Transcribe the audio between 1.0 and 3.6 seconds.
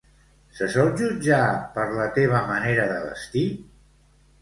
jutjar per la teva manera de vestir?